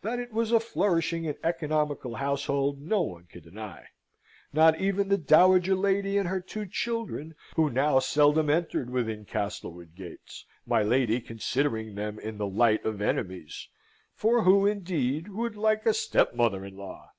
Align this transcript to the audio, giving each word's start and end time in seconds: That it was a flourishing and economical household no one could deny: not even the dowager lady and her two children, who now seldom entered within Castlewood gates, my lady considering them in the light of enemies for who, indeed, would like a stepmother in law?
That 0.00 0.18
it 0.18 0.32
was 0.32 0.52
a 0.52 0.58
flourishing 0.58 1.26
and 1.26 1.36
economical 1.44 2.14
household 2.14 2.80
no 2.80 3.02
one 3.02 3.24
could 3.26 3.44
deny: 3.44 3.84
not 4.50 4.80
even 4.80 5.10
the 5.10 5.18
dowager 5.18 5.74
lady 5.74 6.16
and 6.16 6.28
her 6.30 6.40
two 6.40 6.64
children, 6.64 7.34
who 7.56 7.68
now 7.68 7.98
seldom 7.98 8.48
entered 8.48 8.88
within 8.88 9.26
Castlewood 9.26 9.94
gates, 9.94 10.46
my 10.64 10.82
lady 10.82 11.20
considering 11.20 11.94
them 11.94 12.18
in 12.18 12.38
the 12.38 12.46
light 12.48 12.86
of 12.86 13.02
enemies 13.02 13.68
for 14.14 14.44
who, 14.44 14.66
indeed, 14.66 15.28
would 15.28 15.56
like 15.58 15.84
a 15.84 15.92
stepmother 15.92 16.64
in 16.64 16.78
law? 16.78 17.10